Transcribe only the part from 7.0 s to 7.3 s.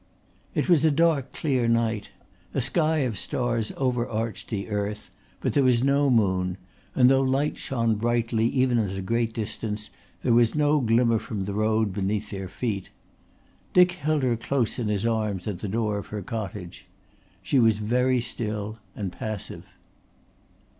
though